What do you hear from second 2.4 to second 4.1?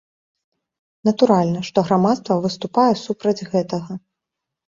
выступае супраць гэтага.